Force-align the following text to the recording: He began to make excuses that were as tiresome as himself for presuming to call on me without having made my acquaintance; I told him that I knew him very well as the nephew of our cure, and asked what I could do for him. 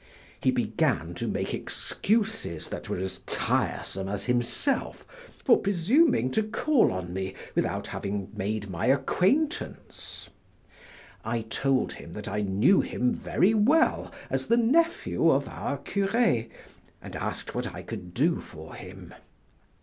He 0.39 0.49
began 0.49 1.13
to 1.13 1.27
make 1.27 1.53
excuses 1.53 2.69
that 2.69 2.89
were 2.89 2.97
as 2.97 3.19
tiresome 3.27 4.09
as 4.09 4.25
himself 4.25 5.05
for 5.45 5.59
presuming 5.59 6.31
to 6.31 6.41
call 6.41 6.91
on 6.91 7.13
me 7.13 7.35
without 7.53 7.85
having 7.85 8.31
made 8.35 8.67
my 8.67 8.87
acquaintance; 8.87 10.27
I 11.23 11.41
told 11.41 11.93
him 11.93 12.13
that 12.13 12.27
I 12.27 12.41
knew 12.41 12.81
him 12.81 13.13
very 13.13 13.53
well 13.53 14.11
as 14.31 14.47
the 14.47 14.57
nephew 14.57 15.29
of 15.29 15.47
our 15.47 15.77
cure, 15.77 16.15
and 16.17 17.15
asked 17.15 17.53
what 17.53 17.67
I 17.71 17.83
could 17.83 18.15
do 18.15 18.39
for 18.41 18.73
him. 18.73 19.13